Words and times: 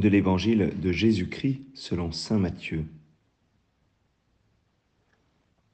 de 0.00 0.08
l'évangile 0.08 0.72
de 0.80 0.92
Jésus-Christ 0.92 1.60
selon 1.74 2.12
Saint 2.12 2.38
Matthieu. 2.38 2.84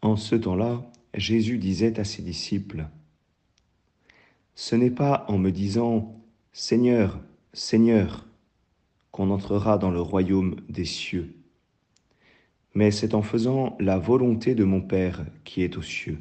En 0.02 0.16
ce 0.16 0.34
temps-là, 0.34 0.84
Jésus 1.14 1.58
disait 1.58 1.98
à 1.98 2.04
ses 2.04 2.22
disciples, 2.22 2.86
Ce 4.54 4.76
n'est 4.76 4.90
pas 4.90 5.24
en 5.28 5.38
me 5.38 5.50
disant 5.50 6.14
Seigneur, 6.52 7.20
Seigneur, 7.52 8.26
qu'on 9.10 9.30
entrera 9.30 9.78
dans 9.78 9.90
le 9.90 10.00
royaume 10.00 10.56
des 10.68 10.84
cieux, 10.84 11.34
mais 12.74 12.90
c'est 12.90 13.14
en 13.14 13.22
faisant 13.22 13.76
la 13.78 13.98
volonté 13.98 14.54
de 14.54 14.64
mon 14.64 14.80
Père 14.80 15.24
qui 15.44 15.62
est 15.62 15.76
aux 15.76 15.82
cieux. 15.82 16.20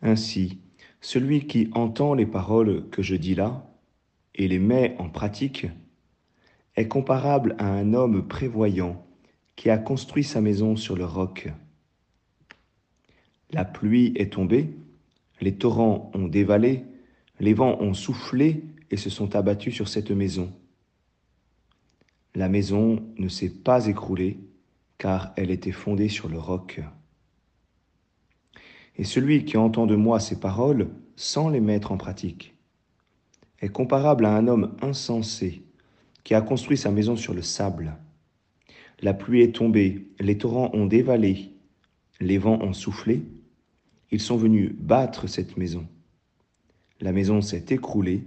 Ainsi, 0.00 0.58
celui 1.00 1.46
qui 1.46 1.68
entend 1.72 2.14
les 2.14 2.26
paroles 2.26 2.88
que 2.90 3.02
je 3.02 3.16
dis 3.16 3.34
là 3.34 3.68
et 4.34 4.48
les 4.48 4.60
met 4.60 4.96
en 4.98 5.08
pratique 5.08 5.66
est 6.76 6.88
comparable 6.88 7.54
à 7.58 7.66
un 7.66 7.94
homme 7.94 8.26
prévoyant 8.26 9.04
qui 9.56 9.70
a 9.70 9.78
construit 9.78 10.24
sa 10.24 10.40
maison 10.40 10.76
sur 10.76 10.96
le 10.96 11.04
roc. 11.04 11.52
La 13.50 13.64
pluie 13.64 14.12
est 14.16 14.32
tombée, 14.32 14.74
les 15.40 15.54
torrents 15.54 16.10
ont 16.14 16.28
dévalé, 16.28 16.84
les 17.40 17.52
vents 17.52 17.78
ont 17.80 17.94
soufflé 17.94 18.64
et 18.90 18.96
se 18.96 19.10
sont 19.10 19.36
abattus 19.36 19.74
sur 19.74 19.88
cette 19.88 20.10
maison. 20.10 20.50
La 22.34 22.48
maison 22.48 23.04
ne 23.18 23.28
s'est 23.28 23.50
pas 23.50 23.86
écroulée 23.86 24.38
car 24.96 25.32
elle 25.36 25.50
était 25.50 25.72
fondée 25.72 26.08
sur 26.08 26.28
le 26.28 26.38
roc. 26.38 26.80
Et 28.96 29.04
celui 29.04 29.44
qui 29.44 29.56
entend 29.56 29.86
de 29.86 29.96
moi 29.96 30.20
ces 30.20 30.40
paroles 30.40 30.88
sans 31.16 31.48
les 31.48 31.60
mettre 31.60 31.92
en 31.92 31.98
pratique 31.98 32.54
est 33.60 33.68
comparable 33.68 34.24
à 34.24 34.34
un 34.34 34.48
homme 34.48 34.74
insensé 34.80 35.62
qui 36.24 36.34
a 36.34 36.40
construit 36.40 36.76
sa 36.76 36.90
maison 36.90 37.16
sur 37.16 37.34
le 37.34 37.42
sable. 37.42 37.96
La 39.00 39.14
pluie 39.14 39.42
est 39.42 39.54
tombée, 39.54 40.08
les 40.20 40.38
torrents 40.38 40.70
ont 40.74 40.86
dévalé, 40.86 41.52
les 42.20 42.38
vents 42.38 42.60
ont 42.60 42.72
soufflé, 42.72 43.22
ils 44.10 44.20
sont 44.20 44.36
venus 44.36 44.72
battre 44.78 45.26
cette 45.26 45.56
maison. 45.56 45.86
La 47.00 47.12
maison 47.12 47.40
s'est 47.40 47.64
écroulée 47.70 48.24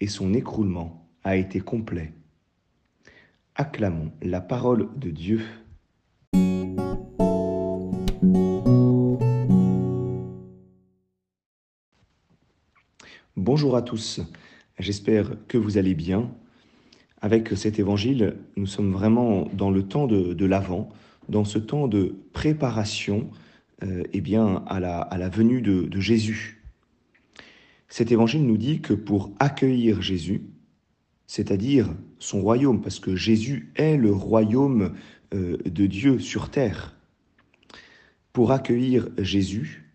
et 0.00 0.06
son 0.06 0.34
écroulement 0.34 1.08
a 1.24 1.36
été 1.36 1.60
complet. 1.60 2.12
Acclamons 3.56 4.12
la 4.22 4.40
parole 4.40 4.88
de 4.96 5.10
Dieu. 5.10 5.42
Bonjour 13.34 13.76
à 13.76 13.82
tous, 13.82 14.20
j'espère 14.78 15.36
que 15.48 15.58
vous 15.58 15.78
allez 15.78 15.94
bien. 15.94 16.30
Avec 17.20 17.48
cet 17.56 17.78
évangile, 17.78 18.36
nous 18.56 18.66
sommes 18.66 18.92
vraiment 18.92 19.48
dans 19.54 19.70
le 19.70 19.82
temps 19.82 20.06
de, 20.06 20.44
l'Avent, 20.44 20.88
dans 21.28 21.44
ce 21.44 21.58
temps 21.58 21.88
de 21.88 22.14
préparation 22.32 23.30
euh, 23.82 24.04
eh 24.12 24.20
bien, 24.20 24.64
à, 24.66 24.80
la, 24.80 25.28
venue 25.28 25.62
de, 25.62 26.00
Jésus. 26.00 26.62
Cet 27.88 28.12
évangile 28.12 28.46
nous 28.46 28.56
dit 28.56 28.80
que 28.80 28.92
pour 28.92 29.32
accueillir 29.38 30.02
Jésus, 30.02 30.42
c'est-à-dire 31.26 31.88
son 32.18 32.40
royaume, 32.40 32.80
parce 32.80 33.00
que 33.00 33.16
Jésus 33.16 33.72
est 33.76 33.96
le 33.96 34.12
royaume 34.12 34.92
euh, 35.34 35.56
de 35.64 35.86
Dieu 35.86 36.18
sur 36.18 36.50
terre, 36.50 36.96
pour 38.32 38.52
accueillir 38.52 39.08
Jésus, 39.18 39.90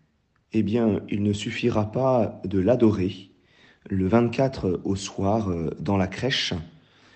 eh 0.52 0.62
bien, 0.62 1.00
il 1.08 1.22
ne 1.22 1.32
suffira 1.32 1.92
pas 1.92 2.40
de 2.44 2.58
l'adorer 2.58 3.30
le 3.88 4.06
24 4.06 4.80
au 4.84 4.96
soir 4.96 5.48
euh, 5.48 5.70
dans 5.80 5.96
la 5.96 6.06
crèche. 6.06 6.54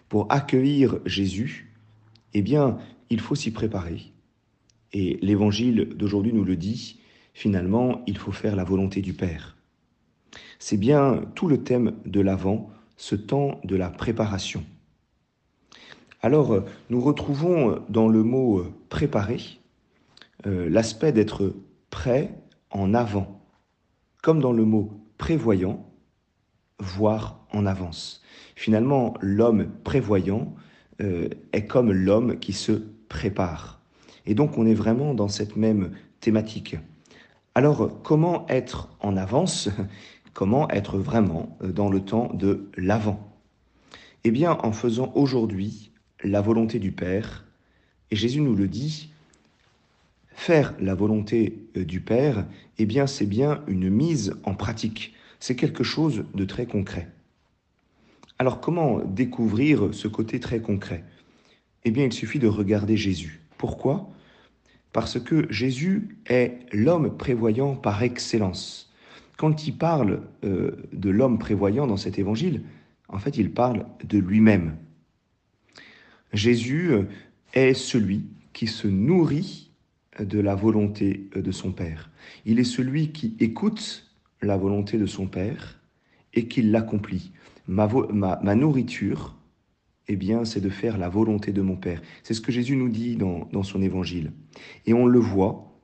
Pour 0.09 0.31
accueillir 0.31 1.01
Jésus, 1.05 1.73
eh 2.35 2.42
bien, 2.42 2.79
il 3.11 3.20
faut 3.20 3.35
s'y 3.35 3.51
préparer. 3.51 4.13
Et 4.92 5.19
l'évangile 5.23 5.89
d'aujourd'hui 5.97 6.33
nous 6.33 6.45
le 6.45 6.57
dit, 6.57 7.01
finalement, 7.35 8.03
il 8.07 8.17
faut 8.17 8.33
faire 8.33 8.57
la 8.57 8.64
volonté 8.64 9.03
du 9.03 9.13
Père. 9.13 9.57
C'est 10.58 10.77
bien 10.77 11.23
tout 11.35 11.48
le 11.48 11.63
thème 11.63 11.95
de 12.07 12.20
l'Avent, 12.20 12.70
ce 12.97 13.14
temps 13.14 13.61
de 13.64 13.77
la 13.77 13.91
préparation. 13.91 14.64
Alors, 16.23 16.64
nous 16.89 17.01
retrouvons 17.01 17.83
dans 17.89 18.09
le 18.09 18.23
mot 18.23 18.64
préparer 18.89 19.41
euh, 20.47 20.69
l'aspect 20.69 21.13
d'être 21.13 21.55
prêt 21.91 22.35
en 22.70 22.95
avant, 22.95 23.41
comme 24.23 24.41
dans 24.41 24.53
le 24.53 24.64
mot 24.64 24.92
prévoyant, 25.19 25.89
voir 26.79 27.45
en 27.56 27.67
avance. 27.67 28.22
Finalement, 28.55 29.14
l'homme 29.20 29.68
prévoyant 29.84 30.55
euh, 31.00 31.28
est 31.52 31.67
comme 31.67 31.92
l'homme 31.92 32.39
qui 32.39 32.52
se 32.52 32.83
prépare. 33.08 33.80
Et 34.27 34.34
donc 34.34 34.58
on 34.58 34.67
est 34.67 34.74
vraiment 34.74 35.14
dans 35.14 35.28
cette 35.28 35.56
même 35.56 35.90
thématique. 36.20 36.77
Alors 37.55 38.02
comment 38.02 38.46
être 38.48 38.89
en 39.00 39.17
avance? 39.17 39.68
Comment 40.34 40.68
être 40.68 40.98
vraiment 40.98 41.56
dans 41.62 41.89
le 41.89 42.00
temps 42.00 42.30
de 42.34 42.68
l'avant? 42.77 43.33
Eh 44.24 44.30
bien 44.30 44.58
en 44.62 44.73
faisant 44.73 45.11
aujourd'hui 45.14 45.92
la 46.23 46.42
volonté 46.42 46.78
du 46.78 46.92
Père. 46.92 47.46
Et 48.11 48.17
Jésus 48.17 48.42
nous 48.42 48.55
le 48.55 48.68
dit, 48.68 49.11
faire 50.28 50.74
la 50.78 50.94
volonté 50.94 51.58
euh, 51.77 51.84
du 51.84 52.00
Père, 52.00 52.44
eh 52.78 52.86
bien 52.86 53.06
c'est 53.06 53.27
bien 53.27 53.62
une 53.67 53.88
mise 53.88 54.34
en 54.44 54.55
pratique. 54.55 55.14
C'est 55.40 55.56
quelque 55.56 55.84
chose 55.84 56.24
de 56.34 56.44
très 56.44 56.67
concret. 56.67 57.08
Alors 58.39 58.61
comment 58.61 59.01
découvrir 59.01 59.92
ce 59.92 60.08
côté 60.08 60.41
très 60.41 60.61
concret? 60.61 61.05
Eh 61.85 61.91
bien 61.91 62.05
il 62.05 62.13
suffit 62.13 62.39
de 62.39 62.48
regarder 62.48 62.97
Jésus. 62.97 63.41
Pourquoi? 63.57 64.11
Parce 64.92 65.20
que 65.20 65.51
Jésus 65.51 66.17
est 66.27 66.58
l'homme 66.73 67.17
prévoyant 67.17 67.77
par 67.77 68.02
excellence. 68.02 68.92
Quand 69.36 69.67
il 69.67 69.77
parle 69.77 70.23
euh, 70.45 70.89
de 70.92 71.11
l'homme 71.11 71.39
prévoyant 71.39 71.86
dans 71.86 71.98
cet 71.98 72.19
évangile, 72.19 72.63
en 73.08 73.19
fait, 73.19 73.36
il 73.36 73.52
parle 73.52 73.86
de 74.05 74.19
lui-même. 74.19 74.77
Jésus 76.33 76.92
euh, 76.92 77.05
est 77.55 77.74
celui 77.74 78.24
qui 78.53 78.67
se 78.67 78.89
nourrit 78.89 79.70
de 80.18 80.41
la 80.41 80.55
volonté 80.55 81.29
de 81.35 81.53
son 81.53 81.73
Père. 81.73 82.11
Il 82.47 82.58
est 82.58 82.64
celui 82.64 83.13
qui 83.13 83.36
écoute 83.39 84.11
la 84.42 84.57
volonté 84.57 84.98
de 84.98 85.07
son 85.07 85.27
Père 85.27 85.79
et 86.36 86.47
qui 86.47 86.63
l'accomplit. 86.63 87.33
Ma, 87.67 87.89
ma, 88.13 88.55
nourriture, 88.55 89.35
eh 90.07 90.14
bien, 90.14 90.45
c'est 90.45 90.61
de 90.61 90.69
faire 90.69 90.98
la 90.98 91.08
volonté 91.08 91.52
de 91.52 91.63
mon 91.63 91.74
Père. 91.74 92.01
C'est 92.23 92.35
ce 92.35 92.41
que 92.41 92.52
Jésus 92.52 92.77
nous 92.77 92.89
dit 92.89 93.17
dans, 93.17 93.48
dans, 93.52 93.64
son 93.64 93.83
évangile. 93.83 94.30
Et 94.86 94.95
on 94.95 95.07
le 95.07 95.19
voit, 95.19 95.77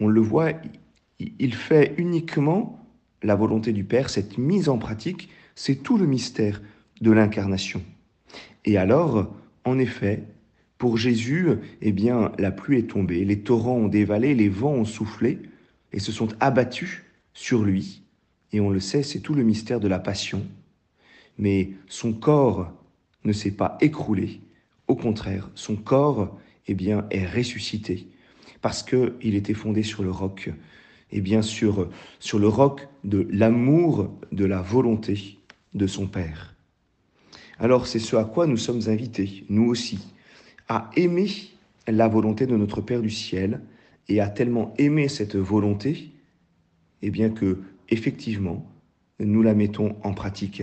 on 0.00 0.08
le 0.08 0.20
voit, 0.20 0.52
il 1.18 1.54
fait 1.54 1.94
uniquement 1.96 2.78
la 3.22 3.34
volonté 3.34 3.72
du 3.72 3.84
Père, 3.84 4.10
cette 4.10 4.36
mise 4.36 4.68
en 4.68 4.76
pratique, 4.76 5.30
c'est 5.54 5.82
tout 5.82 5.96
le 5.96 6.06
mystère 6.06 6.60
de 7.00 7.10
l'incarnation. 7.10 7.82
Et 8.64 8.76
alors, 8.76 9.34
en 9.64 9.78
effet, 9.78 10.24
pour 10.78 10.96
Jésus, 10.96 11.48
eh 11.82 11.92
bien, 11.92 12.32
la 12.38 12.50
pluie 12.50 12.78
est 12.78 12.90
tombée, 12.90 13.24
les 13.24 13.40
torrents 13.40 13.76
ont 13.76 13.88
dévalé, 13.88 14.34
les 14.34 14.48
vents 14.48 14.72
ont 14.72 14.84
soufflé 14.84 15.38
et 15.92 15.98
se 15.98 16.12
sont 16.12 16.28
abattus 16.40 17.02
sur 17.34 17.62
lui. 17.62 18.02
Et 18.52 18.60
on 18.60 18.70
le 18.70 18.80
sait, 18.80 19.02
c'est 19.02 19.20
tout 19.20 19.34
le 19.34 19.42
mystère 19.42 19.80
de 19.80 19.88
la 19.88 19.98
passion. 19.98 20.46
Mais 21.38 21.70
son 21.86 22.12
corps 22.12 22.72
ne 23.24 23.32
s'est 23.32 23.52
pas 23.52 23.78
écroulé. 23.80 24.40
Au 24.88 24.96
contraire, 24.96 25.50
son 25.54 25.76
corps 25.76 26.38
eh 26.66 26.74
bien, 26.74 27.06
est 27.10 27.26
ressuscité 27.26 28.08
parce 28.60 28.82
qu'il 28.82 29.34
était 29.34 29.54
fondé 29.54 29.82
sur 29.82 30.02
le 30.02 30.10
roc, 30.10 30.50
et 31.12 31.20
bien 31.20 31.42
sûr 31.42 31.88
sur 32.18 32.38
le 32.38 32.48
roc 32.48 32.88
de 33.04 33.26
l'amour, 33.30 34.12
de 34.32 34.44
la 34.44 34.60
volonté 34.60 35.38
de 35.74 35.86
son 35.86 36.06
Père. 36.06 36.54
Alors 37.58 37.86
c'est 37.86 37.98
ce 37.98 38.16
à 38.16 38.24
quoi 38.24 38.46
nous 38.46 38.56
sommes 38.56 38.82
invités, 38.88 39.44
nous 39.48 39.66
aussi, 39.66 39.98
à 40.68 40.90
aimer 40.96 41.30
la 41.86 42.08
volonté 42.08 42.46
de 42.46 42.56
notre 42.56 42.80
Père 42.80 43.02
du 43.02 43.10
ciel 43.10 43.60
et 44.08 44.20
à 44.20 44.28
tellement 44.28 44.74
aimer 44.78 45.08
cette 45.08 45.36
volonté, 45.36 45.90
et 47.02 47.06
eh 47.06 47.10
bien 47.10 47.30
que 47.30 47.58
effectivement 47.90 48.70
nous 49.24 49.42
la 49.42 49.54
mettons 49.54 49.96
en 50.02 50.14
pratique. 50.14 50.62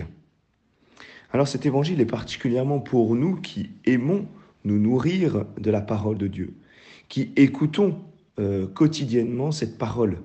Alors 1.32 1.48
cet 1.48 1.66
évangile 1.66 2.00
est 2.00 2.06
particulièrement 2.06 2.80
pour 2.80 3.14
nous 3.14 3.36
qui 3.36 3.70
aimons 3.84 4.26
nous 4.64 4.78
nourrir 4.78 5.44
de 5.58 5.70
la 5.70 5.80
parole 5.80 6.18
de 6.18 6.26
Dieu, 6.26 6.54
qui 7.08 7.32
écoutons 7.36 8.00
euh, 8.38 8.66
quotidiennement 8.66 9.52
cette 9.52 9.78
parole. 9.78 10.18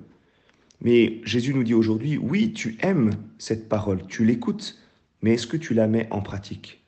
Mais 0.80 1.20
Jésus 1.24 1.54
nous 1.54 1.64
dit 1.64 1.74
aujourd'hui, 1.74 2.18
oui, 2.18 2.52
tu 2.52 2.76
aimes 2.80 3.12
cette 3.38 3.68
parole, 3.68 4.06
tu 4.06 4.24
l'écoutes, 4.24 4.78
mais 5.22 5.34
est-ce 5.34 5.46
que 5.46 5.56
tu 5.56 5.74
la 5.74 5.86
mets 5.86 6.08
en 6.10 6.20
pratique? 6.20 6.82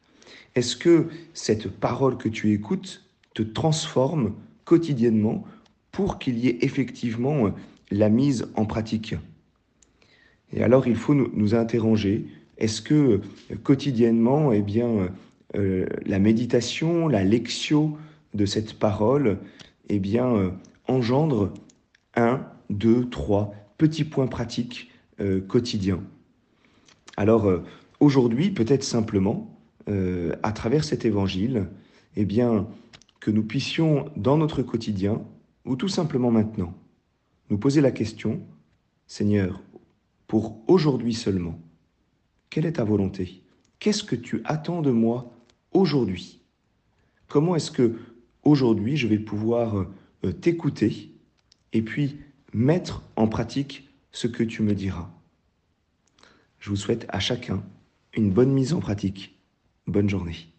Est-ce 0.55 0.77
que 0.77 1.09
cette 1.35 1.69
parole 1.69 2.17
que 2.17 2.29
tu 2.29 2.53
écoutes 2.53 3.05
te 3.35 3.43
transforme 3.43 4.35
quotidiennement 4.65 5.45
pour 5.93 6.19
qu'il 6.19 6.39
y 6.39 6.49
ait 6.49 6.59
effectivement 6.63 7.51
la 7.91 8.09
mise 8.09 8.49
en 8.55 8.65
pratique? 8.65 9.15
Et 10.53 10.63
alors 10.63 10.87
il 10.87 10.97
faut 10.97 11.15
nous, 11.15 11.55
interroger 11.55 12.27
est-ce 12.59 12.81
que 12.81 13.21
euh, 13.51 13.57
quotidiennement, 13.63 14.53
eh 14.53 14.63
bien, 14.63 15.11
euh, 15.55 15.87
la 16.05 16.19
méditation, 16.19 17.09
la 17.09 17.25
lectio 17.25 17.97
de 18.35 18.47
cette 18.47 18.79
parole, 18.79 19.39
eh 19.89 19.99
bien, 19.99 20.35
euh, 20.35 20.51
engendre 20.89 21.53
un, 22.15 22.45
deux, 22.71 23.09
trois 23.09 23.55
petits 23.79 24.05
points 24.05 24.27
pratiques 24.27 24.91
euh, 25.21 25.41
quotidiens? 25.41 26.03
Alors, 27.17 27.51
aujourd'hui, 28.01 28.51
peut-être 28.51 28.85
simplement, 28.85 29.51
à 30.43 30.53
travers 30.53 30.85
cet 30.85 31.07
évangile, 31.07 31.69
eh 32.17 32.27
bien, 32.27 32.67
que 33.21 33.31
nous 33.31 33.43
puissions, 33.43 34.11
dans 34.17 34.37
notre 34.37 34.61
quotidien, 34.63 35.23
ou 35.65 35.77
tout 35.77 35.89
simplement 35.89 36.31
maintenant, 36.31 36.75
nous 37.49 37.57
poser 37.57 37.81
la 37.81 37.91
question, 37.91 38.41
Seigneur, 39.07 39.63
pour 40.27 40.63
aujourd'hui 40.69 41.15
seulement, 41.15 41.61
quelle 42.51 42.67
est 42.67 42.73
ta 42.73 42.85
volonté? 42.85 43.43
Qu'est-ce 43.79 44.05
que 44.05 44.17
tu 44.17 44.41
attends 44.45 44.83
de 44.83 44.91
moi 44.91 45.33
aujourd'hui? 45.73 46.41
Comment 47.29 47.57
est-ce 47.57 47.71
que 47.71 47.97
aujourd'hui 48.43 48.97
je 48.97 49.07
vais 49.07 49.19
pouvoir 49.19 49.87
euh, 50.25 50.33
t'écouter 50.33 51.13
et 51.73 51.83
puis 51.83 52.19
mettre 52.53 53.03
en 53.17 53.29
pratique 53.29 53.89
ce 54.13 54.27
que 54.27 54.43
tu 54.43 54.63
me 54.63 54.75
diras? 54.75 55.11
Je 56.59 56.71
vous 56.71 56.77
souhaite 56.77 57.07
à 57.09 57.21
chacun 57.21 57.63
une 58.15 58.31
bonne 58.31 58.53
mise 58.53 58.73
en 58.73 58.81
pratique. 58.81 59.39
Bonne 59.87 60.09
journée. 60.09 60.56